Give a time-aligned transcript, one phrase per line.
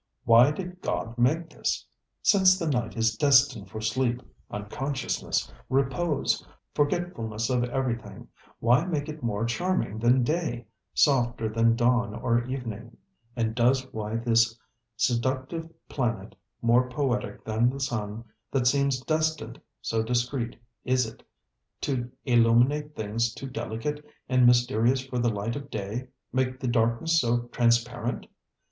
[0.27, 1.85] ŌĆ£Why did God make this?
[2.23, 6.43] Since the night is destined for sleep, unconsciousness, repose,
[6.73, 8.27] forgetfulness of everything,
[8.57, 12.97] why make it more charming than day, softer than dawn or evening?
[13.35, 13.55] And
[13.91, 14.59] why does this
[14.97, 21.21] seductive planet, more poetic than the sun, that seems destined, so discreet is it,
[21.81, 27.21] to illuminate things too delicate and mysterious for the light of day, make the darkness
[27.21, 28.25] so transparent?